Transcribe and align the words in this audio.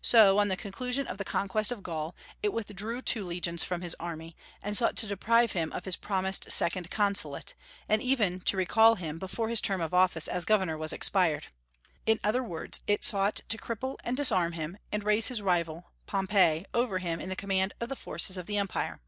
So, 0.00 0.38
on 0.38 0.48
the 0.48 0.56
conclusion 0.56 1.06
of 1.06 1.18
the 1.18 1.26
conquest 1.26 1.70
of 1.70 1.82
Gaul, 1.82 2.16
it 2.42 2.54
withdrew 2.54 3.02
two 3.02 3.22
legions 3.26 3.62
from 3.62 3.82
his 3.82 3.94
army, 4.00 4.34
and 4.62 4.74
sought 4.74 4.96
to 4.96 5.06
deprive 5.06 5.52
him 5.52 5.72
of 5.72 5.84
his 5.84 5.94
promised 5.94 6.50
second 6.50 6.90
consulate, 6.90 7.52
and 7.86 8.00
even 8.00 8.40
to 8.40 8.56
recall 8.56 8.94
him 8.94 9.18
before 9.18 9.50
his 9.50 9.60
term 9.60 9.82
of 9.82 9.92
office 9.92 10.26
as 10.26 10.46
governor 10.46 10.78
was 10.78 10.94
expired. 10.94 11.48
In 12.06 12.18
other 12.24 12.42
words, 12.42 12.80
it 12.86 13.04
sought 13.04 13.42
to 13.46 13.58
cripple 13.58 13.98
and 14.04 14.16
disarm 14.16 14.52
him, 14.52 14.78
and 14.90 15.04
raise 15.04 15.28
his 15.28 15.42
rival, 15.42 15.92
Pompey, 16.06 16.64
over 16.72 16.96
him 16.96 17.20
in 17.20 17.28
the 17.28 17.36
command 17.36 17.74
of 17.78 17.90
the 17.90 17.94
forces 17.94 18.38
of 18.38 18.46
the 18.46 18.56
Empire. 18.56 19.00